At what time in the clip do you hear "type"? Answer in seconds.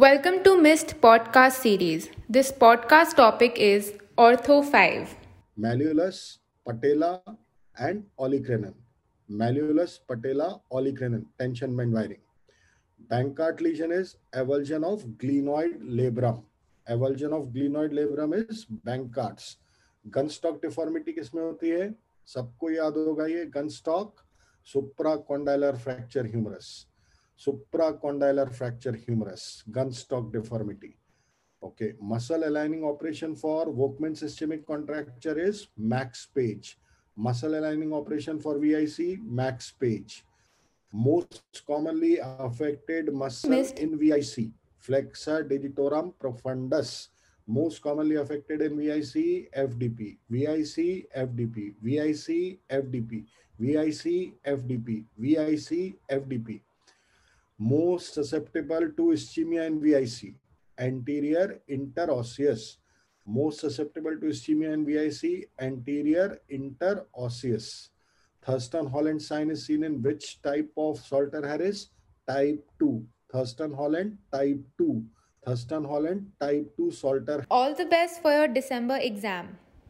70.42-70.70, 72.28-72.64, 74.32-74.60, 76.40-76.70